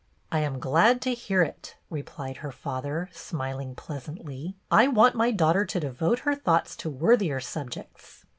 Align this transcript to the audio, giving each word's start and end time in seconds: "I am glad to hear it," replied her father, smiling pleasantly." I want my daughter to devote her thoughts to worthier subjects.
"I 0.31 0.39
am 0.39 0.57
glad 0.57 0.99
to 1.03 1.13
hear 1.13 1.43
it," 1.43 1.75
replied 1.91 2.37
her 2.37 2.51
father, 2.51 3.07
smiling 3.13 3.75
pleasantly." 3.75 4.57
I 4.81 4.87
want 4.87 5.13
my 5.13 5.29
daughter 5.29 5.63
to 5.65 5.79
devote 5.79 6.17
her 6.21 6.33
thoughts 6.33 6.75
to 6.77 6.89
worthier 6.89 7.39
subjects. 7.39 8.25